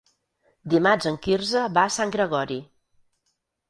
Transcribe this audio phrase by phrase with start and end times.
[0.75, 2.63] Dimarts en Quirze va a Sant Gregori.